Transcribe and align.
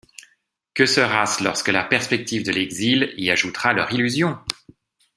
Que 0.73 0.87
sera-ce 0.87 1.43
lorsque 1.43 1.67
la 1.67 1.83
perspective 1.83 2.43
de 2.43 2.51
l’exil 2.51 3.13
y 3.17 3.29
ajoutera 3.29 3.71
leur 3.73 3.91
illusion? 3.93 4.35